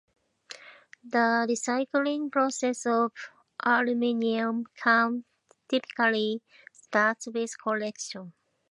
The 1.03 1.45
recycling 1.47 2.31
process 2.31 2.87
of 2.87 3.11
aluminium 3.63 4.65
cans 4.75 5.25
typically 5.69 6.41
starts 6.73 7.27
with 7.31 7.55
collection. 7.61 8.33